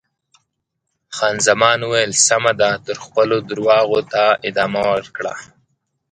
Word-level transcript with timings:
خان 1.15 1.35
زمان 1.47 1.79
وویل: 1.83 2.11
سمه 2.27 2.53
ده، 2.59 2.71
ته 2.85 2.91
خپلو 3.03 3.37
درواغو 3.49 3.99
ته 4.11 4.23
ادامه 4.47 4.81
ورکړه. 4.93 5.33